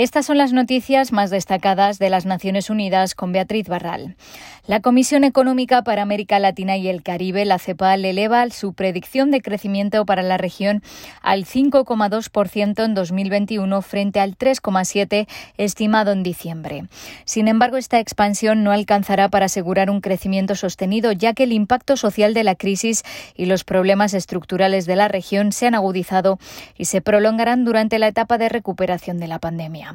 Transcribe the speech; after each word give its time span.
Estas 0.00 0.24
son 0.24 0.38
las 0.38 0.54
noticias 0.54 1.12
más 1.12 1.28
destacadas 1.28 1.98
de 1.98 2.08
las 2.08 2.24
Naciones 2.24 2.70
Unidas 2.70 3.14
con 3.14 3.32
Beatriz 3.32 3.68
Barral. 3.68 4.16
La 4.66 4.80
Comisión 4.80 5.24
Económica 5.24 5.82
para 5.82 6.00
América 6.00 6.38
Latina 6.38 6.78
y 6.78 6.88
el 6.88 7.02
Caribe, 7.02 7.44
la 7.44 7.58
CEPAL, 7.58 8.06
eleva 8.06 8.48
su 8.48 8.72
predicción 8.72 9.30
de 9.30 9.42
crecimiento 9.42 10.06
para 10.06 10.22
la 10.22 10.38
región 10.38 10.82
al 11.20 11.44
5,2% 11.44 12.82
en 12.82 12.94
2021 12.94 13.82
frente 13.82 14.20
al 14.20 14.38
3,7% 14.38 15.26
estimado 15.58 16.12
en 16.12 16.22
diciembre. 16.22 16.84
Sin 17.26 17.46
embargo, 17.46 17.76
esta 17.76 17.98
expansión 17.98 18.64
no 18.64 18.72
alcanzará 18.72 19.28
para 19.28 19.46
asegurar 19.46 19.90
un 19.90 20.00
crecimiento 20.00 20.54
sostenido, 20.54 21.12
ya 21.12 21.34
que 21.34 21.42
el 21.42 21.52
impacto 21.52 21.98
social 21.98 22.32
de 22.32 22.44
la 22.44 22.54
crisis 22.54 23.02
y 23.36 23.44
los 23.44 23.64
problemas 23.64 24.14
estructurales 24.14 24.86
de 24.86 24.96
la 24.96 25.08
región 25.08 25.52
se 25.52 25.66
han 25.66 25.74
agudizado 25.74 26.38
y 26.78 26.86
se 26.86 27.02
prolongarán 27.02 27.66
durante 27.66 27.98
la 27.98 28.08
etapa 28.08 28.38
de 28.38 28.48
recuperación 28.48 29.18
de 29.18 29.28
la 29.28 29.40
pandemia. 29.40 29.89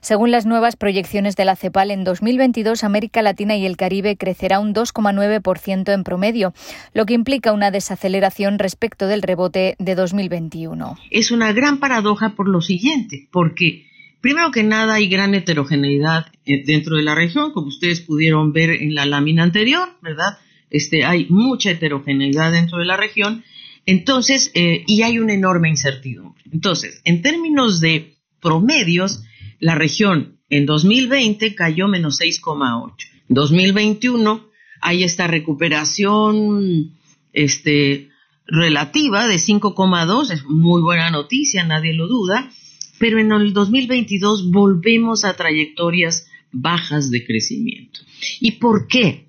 Según 0.00 0.30
las 0.30 0.46
nuevas 0.46 0.76
proyecciones 0.76 1.36
de 1.36 1.44
la 1.44 1.56
CEPAL, 1.56 1.90
en 1.90 2.04
2022 2.04 2.84
América 2.84 3.22
Latina 3.22 3.56
y 3.56 3.66
el 3.66 3.76
Caribe 3.76 4.16
crecerá 4.16 4.60
un 4.60 4.74
2,9% 4.74 5.92
en 5.92 6.04
promedio, 6.04 6.54
lo 6.94 7.06
que 7.06 7.14
implica 7.14 7.52
una 7.52 7.70
desaceleración 7.70 8.58
respecto 8.58 9.06
del 9.06 9.22
rebote 9.22 9.76
de 9.78 9.94
2021. 9.94 10.96
Es 11.10 11.30
una 11.30 11.52
gran 11.52 11.78
paradoja 11.78 12.34
por 12.34 12.48
lo 12.48 12.60
siguiente, 12.60 13.28
porque 13.30 13.86
primero 14.20 14.50
que 14.50 14.62
nada 14.62 14.94
hay 14.94 15.08
gran 15.08 15.34
heterogeneidad 15.34 16.26
eh, 16.44 16.64
dentro 16.64 16.96
de 16.96 17.02
la 17.02 17.14
región, 17.14 17.52
como 17.52 17.68
ustedes 17.68 18.00
pudieron 18.00 18.52
ver 18.52 18.70
en 18.70 18.94
la 18.94 19.06
lámina 19.06 19.42
anterior, 19.42 19.88
¿verdad? 20.02 20.38
Este, 20.70 21.04
hay 21.04 21.26
mucha 21.28 21.70
heterogeneidad 21.70 22.52
dentro 22.52 22.78
de 22.78 22.86
la 22.86 22.96
región, 22.96 23.44
entonces, 23.86 24.50
eh, 24.54 24.82
y 24.86 25.02
hay 25.02 25.20
una 25.20 25.34
enorme 25.34 25.68
incertidumbre. 25.68 26.42
Entonces, 26.52 27.00
en 27.04 27.22
términos 27.22 27.80
de 27.80 28.16
promedios, 28.40 29.22
la 29.60 29.74
región 29.74 30.38
en 30.48 30.66
2020 30.66 31.54
cayó 31.54 31.88
menos 31.88 32.20
6,8. 32.20 32.92
2021 33.28 34.46
hay 34.80 35.04
esta 35.04 35.26
recuperación 35.26 36.92
este, 37.32 38.10
relativa 38.46 39.26
de 39.26 39.36
5,2, 39.36 40.30
es 40.30 40.44
muy 40.44 40.82
buena 40.82 41.10
noticia, 41.10 41.64
nadie 41.64 41.92
lo 41.92 42.06
duda, 42.06 42.50
pero 42.98 43.18
en 43.18 43.32
el 43.32 43.52
2022 43.52 44.50
volvemos 44.50 45.24
a 45.24 45.34
trayectorias 45.34 46.28
bajas 46.52 47.10
de 47.10 47.26
crecimiento. 47.26 48.00
¿Y 48.40 48.52
por 48.52 48.86
qué? 48.86 49.28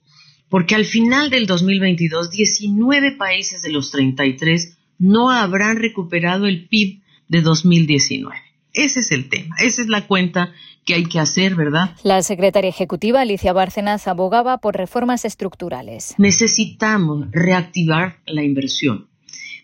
Porque 0.50 0.76
al 0.76 0.86
final 0.86 1.30
del 1.30 1.46
2022, 1.46 2.32
19 2.32 3.14
países 3.14 3.62
de 3.62 3.72
los 3.72 3.92
33 3.92 4.78
no 5.00 5.30
habrán 5.30 5.78
recuperado 5.78 6.46
el 6.46 6.68
PIB 6.68 7.02
de 7.28 7.42
2019. 7.42 8.47
Ese 8.78 9.00
es 9.00 9.12
el 9.12 9.28
tema, 9.28 9.56
esa 9.60 9.82
es 9.82 9.88
la 9.88 10.06
cuenta 10.06 10.54
que 10.86 10.94
hay 10.94 11.06
que 11.06 11.20
hacer, 11.20 11.56
¿verdad? 11.56 11.96
La 12.04 12.22
secretaria 12.22 12.70
ejecutiva 12.70 13.22
Alicia 13.22 13.52
Bárcenas 13.52 14.08
abogaba 14.08 14.60
por 14.60 14.78
reformas 14.78 15.26
estructurales. 15.26 16.14
Necesitamos 16.20 17.26
reactivar 17.32 18.20
la 18.28 18.44
inversión 18.44 19.08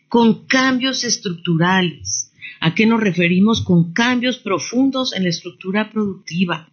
con 0.09 0.45
cambios 0.47 1.03
estructurales. 1.03 2.31
¿A 2.59 2.73
qué 2.73 2.88
nos 2.88 3.02
referimos 3.02 3.64
con 3.64 3.94
cambios 3.94 4.39
profundos 4.39 5.16
en 5.16 5.23
la 5.23 5.30
estructura 5.30 5.92
productiva? 5.92 6.70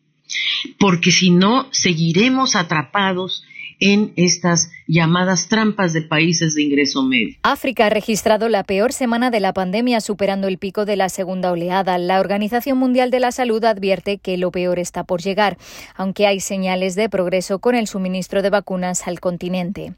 Porque 0.78 1.10
si 1.10 1.30
no, 1.30 1.68
seguiremos 1.72 2.56
atrapados 2.56 3.44
en 3.80 4.14
estas 4.16 4.72
llamadas 4.90 5.46
trampas 5.46 5.92
de 5.92 6.02
países 6.02 6.54
de 6.54 6.62
ingreso 6.62 7.04
medio. 7.04 7.36
África 7.42 7.86
ha 7.86 7.90
registrado 7.90 8.48
la 8.48 8.64
peor 8.64 8.92
semana 8.92 9.30
de 9.30 9.38
la 9.38 9.52
pandemia, 9.52 10.00
superando 10.00 10.48
el 10.48 10.58
pico 10.58 10.84
de 10.84 10.96
la 10.96 11.08
segunda 11.08 11.52
oleada. 11.52 11.96
La 11.96 12.18
Organización 12.18 12.76
Mundial 12.76 13.12
de 13.12 13.20
la 13.20 13.30
Salud 13.30 13.62
advierte 13.64 14.18
que 14.18 14.36
lo 14.36 14.50
peor 14.50 14.80
está 14.80 15.04
por 15.04 15.22
llegar, 15.22 15.58
aunque 15.94 16.26
hay 16.26 16.40
señales 16.40 16.96
de 16.96 17.08
progreso 17.08 17.60
con 17.60 17.76
el 17.76 17.86
suministro 17.86 18.42
de 18.42 18.50
vacunas 18.50 19.06
al 19.06 19.20
continente. 19.20 19.92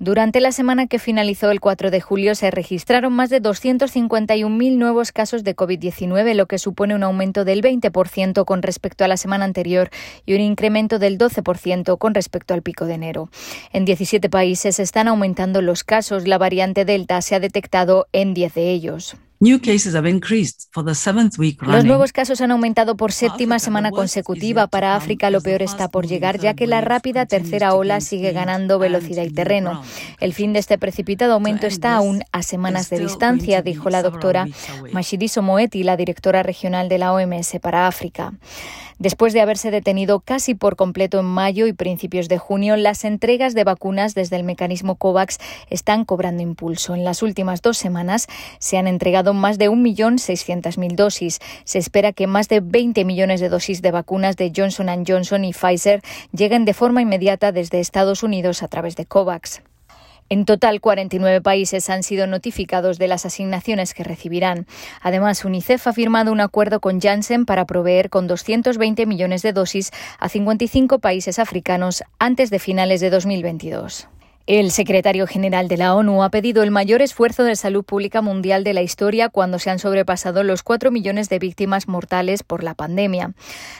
Durante 0.00 0.40
la 0.40 0.50
semana 0.50 0.88
que 0.88 0.98
finalizó 0.98 1.52
el 1.52 1.60
4 1.60 1.92
de 1.92 2.00
julio 2.00 2.34
se 2.34 2.50
registraron 2.50 3.12
más 3.12 3.30
de 3.30 3.40
251.000 3.40 4.76
nuevos 4.76 5.12
casos 5.12 5.44
de 5.44 5.54
COVID-19, 5.54 6.34
lo 6.34 6.46
que 6.46 6.58
supone 6.58 6.96
un 6.96 7.04
aumento 7.04 7.44
del 7.44 7.62
20% 7.62 8.44
con 8.44 8.62
respecto 8.62 9.04
a 9.04 9.08
la 9.08 9.16
semana 9.16 9.44
anterior 9.44 9.90
y 10.26 10.34
un 10.34 10.40
incremento 10.40 10.98
del 10.98 11.16
12% 11.16 11.96
con 11.96 12.14
respecto 12.14 12.54
al 12.54 12.62
pico 12.62 12.86
de 12.86 12.94
enero. 12.94 13.30
En 13.72 13.84
17 13.84 14.31
países 14.32 14.80
están 14.80 15.08
aumentando 15.08 15.60
los 15.60 15.84
casos. 15.84 16.26
La 16.26 16.38
variante 16.38 16.86
Delta 16.86 17.20
se 17.20 17.34
ha 17.34 17.40
detectado 17.40 18.08
en 18.12 18.32
10 18.32 18.54
de 18.54 18.70
ellos. 18.70 19.16
Los 21.74 21.84
nuevos 21.84 22.12
casos 22.12 22.40
han 22.40 22.52
aumentado 22.52 22.96
por 22.96 23.10
séptima 23.10 23.58
semana 23.58 23.90
consecutiva. 23.90 24.68
Para 24.68 24.94
África 24.94 25.30
lo 25.30 25.40
peor 25.40 25.62
está 25.62 25.88
por 25.88 26.06
llegar, 26.06 26.38
ya 26.38 26.54
que 26.54 26.68
la 26.68 26.80
rápida 26.80 27.26
tercera 27.26 27.74
ola 27.74 28.00
sigue 28.00 28.30
ganando 28.30 28.78
velocidad 28.78 29.24
y 29.24 29.30
terreno. 29.30 29.82
El 30.20 30.32
fin 30.32 30.52
de 30.52 30.60
este 30.60 30.78
precipitado 30.78 31.32
aumento 31.32 31.66
está 31.66 31.96
aún 31.96 32.22
a 32.30 32.44
semanas 32.44 32.88
de 32.88 33.00
distancia, 33.00 33.62
dijo 33.62 33.90
la 33.90 34.04
doctora 34.04 34.46
Mashidiso 34.92 35.42
Moeti, 35.42 35.82
la 35.82 35.96
directora 35.96 36.44
regional 36.44 36.88
de 36.88 36.98
la 36.98 37.12
OMS 37.12 37.58
para 37.60 37.88
África. 37.88 38.34
Después 39.02 39.32
de 39.32 39.40
haberse 39.40 39.72
detenido 39.72 40.20
casi 40.20 40.54
por 40.54 40.76
completo 40.76 41.18
en 41.18 41.26
mayo 41.26 41.66
y 41.66 41.72
principios 41.72 42.28
de 42.28 42.38
junio, 42.38 42.76
las 42.76 43.04
entregas 43.04 43.52
de 43.52 43.64
vacunas 43.64 44.14
desde 44.14 44.36
el 44.36 44.44
mecanismo 44.44 44.94
COVAX 44.94 45.38
están 45.70 46.04
cobrando 46.04 46.44
impulso. 46.44 46.94
En 46.94 47.02
las 47.02 47.20
últimas 47.24 47.62
dos 47.62 47.78
semanas 47.78 48.28
se 48.60 48.78
han 48.78 48.86
entregado 48.86 49.31
más 49.34 49.58
de 49.58 49.70
1.600.000 49.70 50.94
dosis. 50.94 51.38
Se 51.64 51.78
espera 51.78 52.12
que 52.12 52.26
más 52.26 52.48
de 52.48 52.60
20 52.60 53.04
millones 53.04 53.40
de 53.40 53.48
dosis 53.48 53.82
de 53.82 53.90
vacunas 53.90 54.36
de 54.36 54.52
Johnson 54.54 55.04
Johnson 55.06 55.44
y 55.44 55.52
Pfizer 55.52 56.02
lleguen 56.32 56.64
de 56.64 56.74
forma 56.74 57.02
inmediata 57.02 57.52
desde 57.52 57.80
Estados 57.80 58.22
Unidos 58.22 58.62
a 58.62 58.68
través 58.68 58.96
de 58.96 59.06
COVAX. 59.06 59.62
En 60.28 60.46
total, 60.46 60.80
49 60.80 61.42
países 61.42 61.90
han 61.90 62.02
sido 62.02 62.26
notificados 62.26 62.98
de 62.98 63.06
las 63.06 63.26
asignaciones 63.26 63.92
que 63.92 64.02
recibirán. 64.02 64.66
Además, 65.02 65.44
UNICEF 65.44 65.86
ha 65.86 65.92
firmado 65.92 66.32
un 66.32 66.40
acuerdo 66.40 66.80
con 66.80 67.00
Janssen 67.02 67.44
para 67.44 67.66
proveer 67.66 68.08
con 68.08 68.26
220 68.28 69.04
millones 69.04 69.42
de 69.42 69.52
dosis 69.52 69.90
a 70.18 70.30
55 70.30 71.00
países 71.00 71.38
africanos 71.38 72.02
antes 72.18 72.48
de 72.48 72.60
finales 72.60 73.02
de 73.02 73.10
2022. 73.10 74.08
El 74.48 74.72
secretario 74.72 75.28
general 75.28 75.68
de 75.68 75.76
la 75.76 75.94
ONU 75.94 76.24
ha 76.24 76.30
pedido 76.30 76.64
el 76.64 76.72
mayor 76.72 77.00
esfuerzo 77.00 77.44
de 77.44 77.54
salud 77.54 77.84
pública 77.84 78.22
mundial 78.22 78.64
de 78.64 78.74
la 78.74 78.82
historia 78.82 79.28
cuando 79.28 79.60
se 79.60 79.70
han 79.70 79.78
sobrepasado 79.78 80.42
los 80.42 80.64
4 80.64 80.90
millones 80.90 81.28
de 81.28 81.38
víctimas 81.38 81.86
mortales 81.86 82.42
por 82.42 82.64
la 82.64 82.74
pandemia. 82.74 83.34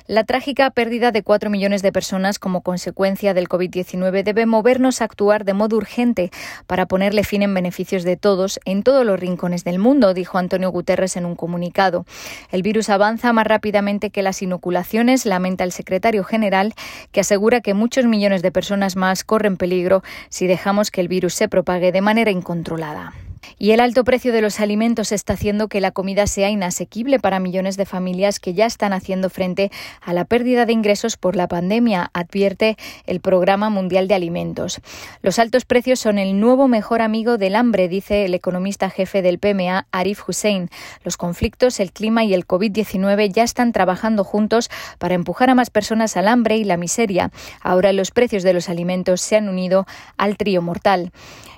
La 0.07 0.23
trágica 0.23 0.71
pérdida 0.71 1.11
de 1.11 1.25
4 1.25 1.51
millones 1.51 1.83
de 1.83 1.91
personas 1.91 2.39
como 2.39 2.61
consecuencia 2.61 3.35
del 3.35 3.49
COVID-19 3.49 4.23
debe 4.23 4.47
movernos 4.47 5.01
a 5.01 5.07
actuar 5.07 5.45
de 5.45 5.53
modo 5.53 5.77
urgente 5.77 6.31
para 6.69 6.87
ponerle 6.87 7.25
fin 7.25 7.43
en 7.43 7.55
beneficios 7.55 8.05
de 8.05 8.17
todos 8.17 8.61
en 8.65 8.85
todos 8.85 9.05
los 9.05 9.19
rincones 9.19 9.65
del 9.65 9.81
mundo, 9.81 10.15
dijo 10.15 10.39
Antonio 10.39 10.71
Guterres 10.71 11.17
en 11.17 11.27
un 11.27 11.35
comunicado. 11.35 12.07
El 12.53 12.63
virus 12.63 12.89
avanza 12.89 13.33
más 13.33 13.49
rápidamente 13.49 14.11
que 14.11 14.23
las 14.23 14.41
inoculaciones, 14.43 15.27
lamenta 15.27 15.65
el 15.65 15.73
secretario 15.73 16.23
general, 16.23 16.73
que 17.11 17.19
asegura 17.19 17.63
que 17.63 17.75
muchos 17.75 18.05
millones 18.05 18.43
de 18.43 18.53
personas 18.53 18.95
más 18.95 19.25
corren 19.25 19.57
peligro 19.57 20.05
si 20.29 20.52
dejamos 20.53 20.91
que 20.91 21.01
el 21.01 21.09
virus 21.09 21.33
se 21.33 21.49
propague 21.49 21.93
de 21.93 22.03
manera 22.03 22.31
incontrolada. 22.31 23.15
Y 23.59 23.71
el 23.73 23.81
alto 23.81 24.05
precio 24.05 24.33
de 24.33 24.43
los 24.43 24.61
alimentos 24.61 25.13
está 25.13 25.35
haciendo 25.35 25.69
que 25.69 25.81
la 25.81 25.93
comida 25.93 26.27
sea 26.27 26.51
inasequible 26.51 27.19
para 27.19 27.39
millones 27.39 27.77
de 27.77 27.87
familias 27.87 28.41
que 28.41 28.55
ya 28.55 28.67
están 28.67 28.93
haciendo 28.93 29.31
frente 29.31 29.71
a 30.01 30.13
la 30.13 30.25
pérdida 30.25 30.67
de 30.67 30.73
ingresos 30.73 31.17
por 31.17 31.37
la 31.37 31.49
pandemia, 31.49 32.11
advierte 32.13 32.77
el 33.07 33.21
Programa 33.21 33.71
Mundial 33.71 34.09
de 34.09 34.15
Alimentos. 34.15 34.81
Los 35.23 35.39
altos 35.39 35.65
precios 35.65 36.01
son 36.01 36.19
el 36.19 36.41
nuevo 36.41 36.69
mejor 36.69 37.03
amigo 37.03 37.39
del 37.39 37.57
hambre, 37.57 37.89
dice 37.89 38.25
el 38.25 38.35
economista 38.35 38.91
jefe 38.91 39.23
del 39.23 39.39
PMA, 39.39 39.87
Arif 39.93 40.29
Hussein. 40.29 40.69
Los 41.05 41.17
conflictos, 41.17 41.81
el 41.81 41.93
clima 41.93 42.25
y 42.25 42.35
el 42.35 42.47
COVID-19 42.47 43.33
ya 43.33 43.43
están 43.43 43.73
trabajando 43.73 44.25
juntos 44.25 44.71
para 44.99 45.15
empujar 45.15 45.51
a 45.51 45.55
más 45.55 45.71
personas 45.71 46.17
al 46.17 46.29
hambre 46.29 46.57
y 46.57 46.65
la 46.65 46.77
miseria. 46.77 47.31
Ahora 47.61 47.93
los 47.93 48.11
precios 48.11 48.43
de 48.43 48.53
los 48.53 48.69
alimentos 48.69 49.21
se 49.21 49.37
han 49.37 49.49
unido 49.49 49.87
al 50.17 50.37
trío 50.37 50.63
mortal. 50.63 51.13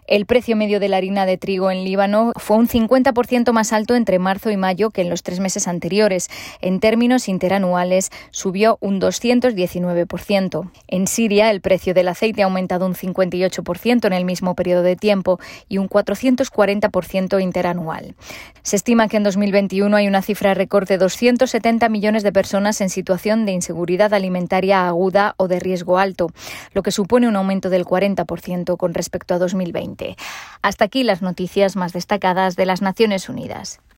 El 0.07 0.27
precio 0.27 0.55
medio 0.55 0.81
de 0.81 0.89
la 0.91 0.99
harina 0.99 1.25
de 1.25 1.39
trigo 1.39 1.71
en 1.75 1.85
Líbano 1.85 2.33
fue 2.37 2.57
un 2.57 2.69
50% 2.69 3.53
más 3.53 3.73
alto 3.73 3.95
entre 3.95 4.19
marzo 4.19 4.51
y 4.51 4.57
mayo 4.57 4.91
que 4.91 5.03
en 5.03 5.11
los 5.11 5.23
tres 5.23 5.41
meses 5.41 5.69
anteriores. 5.69 6.31
En 6.61 6.81
términos 6.81 7.29
interanuales, 7.29 8.11
subió 8.31 8.79
un 8.81 9.01
219%. 9.01 10.71
En 10.89 11.07
Siria, 11.07 11.51
el 11.51 11.61
precio 11.61 11.93
del 11.93 12.09
aceite 12.09 12.43
ha 12.43 12.47
aumentado 12.47 12.87
un 12.87 12.95
58% 12.95 14.07
en 14.07 14.13
el 14.13 14.25
mismo 14.25 14.55
periodo 14.55 14.83
de 14.83 14.97
tiempo 14.97 15.39
y 15.69 15.79
un 15.79 15.89
440% 15.89 17.43
interanual. 17.43 18.15
Se 18.63 18.77
estima 18.77 19.09
que 19.09 19.19
en 19.19 19.25
2021 19.25 19.95
hay 19.97 20.09
una 20.09 20.23
cifra 20.23 20.55
récord 20.55 20.89
de 20.89 20.97
270 20.97 21.89
millones 21.89 22.23
de 22.23 22.33
personas 22.33 22.81
en 22.81 22.89
situación 22.89 23.45
de 23.45 23.53
inseguridad 23.53 24.15
alimentaria 24.15 24.87
aguda 24.87 25.35
o 25.37 25.49
de 25.49 25.61
riesgo 25.61 25.99
alto, 25.99 26.31
lo 26.73 26.83
que 26.83 26.91
supone 26.91 27.29
un 27.29 27.37
aumento 27.37 27.71
del 27.71 27.85
40% 27.85 28.77
con 28.77 28.95
respecto 28.95 29.35
a 29.35 29.39
2020. 29.39 30.17
Hasta 30.63 30.85
aquí 30.85 31.03
las 31.03 31.21
noticias 31.21 31.64
más 31.75 31.93
destacadas 31.93 32.57
de 32.57 32.67
las 32.67 32.83
Naciones 32.83 33.29
Unidas. 33.29 33.81